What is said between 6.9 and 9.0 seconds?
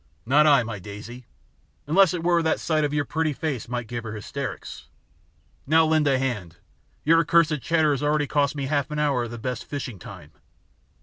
your accursed chatter has already cost me half an